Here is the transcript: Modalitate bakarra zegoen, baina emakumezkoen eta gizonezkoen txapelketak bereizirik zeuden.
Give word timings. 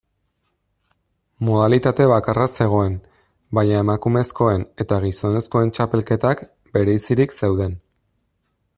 Modalitate 1.49 2.07
bakarra 2.13 2.47
zegoen, 2.65 2.95
baina 3.59 3.83
emakumezkoen 3.85 4.67
eta 4.85 5.01
gizonezkoen 5.07 5.73
txapelketak 5.77 6.43
bereizirik 6.79 7.41
zeuden. 7.43 7.79